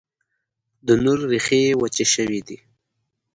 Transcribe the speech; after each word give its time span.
د 0.85 0.87
نور، 1.03 1.19
ریښې 1.31 1.59
یې 1.67 1.73
وچي 1.81 2.05
شوي 2.13 2.41
دي 2.47 2.57